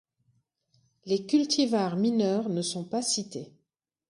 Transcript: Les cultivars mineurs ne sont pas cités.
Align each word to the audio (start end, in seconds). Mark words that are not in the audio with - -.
Les 1.05 1.27
cultivars 1.27 1.95
mineurs 1.95 2.49
ne 2.49 2.63
sont 2.63 2.85
pas 2.85 3.03
cités. 3.03 3.53